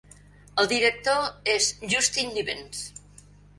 El 0.63 0.69
director 0.71 1.53
és 1.57 1.69
Justin 1.93 2.35
Nivens. 2.41 2.83